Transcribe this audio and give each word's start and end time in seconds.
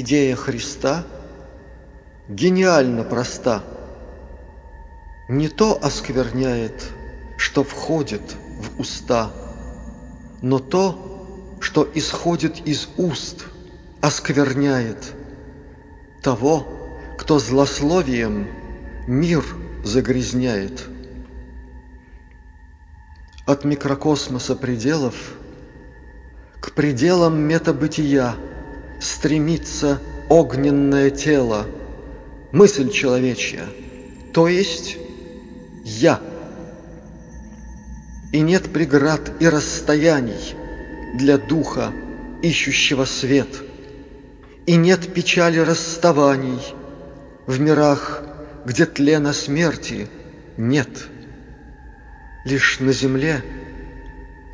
Идея 0.00 0.36
Христа 0.36 1.04
гениально 2.28 3.02
проста. 3.02 3.64
Не 5.28 5.48
то 5.48 5.76
оскверняет, 5.82 6.84
что 7.36 7.64
входит 7.64 8.22
в 8.60 8.80
уста, 8.80 9.32
но 10.40 10.60
то, 10.60 11.58
что 11.60 11.90
исходит 11.96 12.64
из 12.64 12.88
уст, 12.96 13.46
оскверняет 14.00 15.14
того, 16.22 16.64
кто 17.18 17.40
злословием 17.40 18.46
мир 19.08 19.44
загрязняет. 19.82 20.86
От 23.46 23.64
микрокосмоса 23.64 24.54
пределов 24.54 25.16
к 26.60 26.70
пределам 26.70 27.40
метабытия 27.40 28.36
стремится 29.00 30.00
огненное 30.28 31.10
тело, 31.10 31.66
мысль 32.52 32.90
человечья, 32.90 33.64
то 34.32 34.48
есть 34.48 34.96
«я». 35.84 36.20
И 38.32 38.40
нет 38.40 38.70
преград 38.72 39.32
и 39.40 39.48
расстояний 39.48 40.54
для 41.14 41.38
духа, 41.38 41.92
ищущего 42.42 43.04
свет. 43.04 43.48
И 44.66 44.76
нет 44.76 45.12
печали 45.14 45.58
расставаний 45.58 46.60
в 47.46 47.58
мирах, 47.58 48.22
где 48.66 48.84
тлена 48.84 49.32
смерти 49.32 50.08
нет. 50.58 51.08
Лишь 52.44 52.80
на 52.80 52.92
земле, 52.92 53.42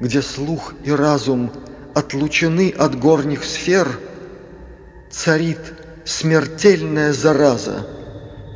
где 0.00 0.22
слух 0.22 0.74
и 0.84 0.92
разум 0.92 1.50
отлучены 1.94 2.70
от 2.70 2.96
горних 2.98 3.44
сфер, 3.44 3.98
царит 5.14 5.60
смертельная 6.04 7.12
зараза, 7.12 7.86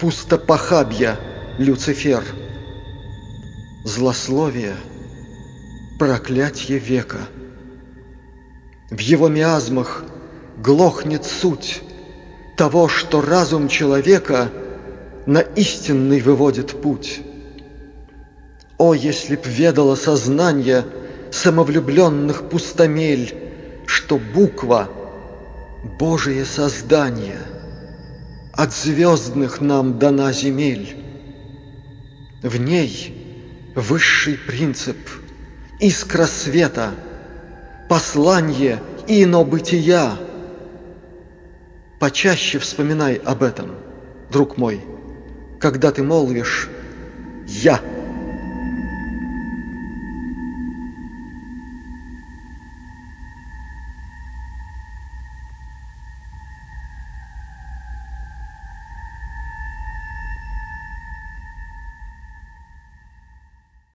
пустопохабья 0.00 1.16
Люцифер. 1.56 2.24
Злословие, 3.84 4.74
проклятье 5.98 6.78
века. 6.78 7.28
В 8.90 8.98
его 8.98 9.28
миазмах 9.28 10.04
глохнет 10.56 11.24
суть 11.24 11.80
того, 12.56 12.88
что 12.88 13.20
разум 13.20 13.68
человека 13.68 14.50
на 15.26 15.40
истинный 15.40 16.20
выводит 16.20 16.82
путь. 16.82 17.20
О, 18.78 18.94
если 18.94 19.36
б 19.36 19.42
ведало 19.44 19.94
сознание 19.94 20.84
самовлюбленных 21.30 22.48
пустомель, 22.48 23.34
что 23.86 24.18
буква— 24.18 24.88
Божие 25.82 26.44
создание, 26.44 27.38
от 28.52 28.72
звездных 28.74 29.60
нам 29.60 29.98
дана 29.98 30.32
земель. 30.32 30.96
В 32.42 32.56
ней 32.58 33.72
высший 33.76 34.36
принцип, 34.36 34.96
искра 35.78 36.26
света, 36.26 36.90
послание 37.88 38.82
инобытия. 39.06 40.12
Почаще 42.00 42.58
вспоминай 42.58 43.14
об 43.14 43.42
этом, 43.42 43.76
друг 44.30 44.56
мой, 44.56 44.80
когда 45.60 45.92
ты 45.92 46.02
молвишь 46.02 46.68
«Я». 47.46 47.80